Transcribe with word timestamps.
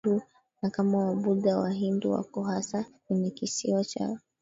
Wahindu 0.03 0.23
na 0.61 0.69
kama 0.69 0.97
Wabuddha 1.05 1.57
Wahindu 1.59 2.11
wako 2.11 2.43
hasa 2.43 2.85
kwenye 3.07 3.29
kisiwa 3.31 3.83
cha 3.85 4.17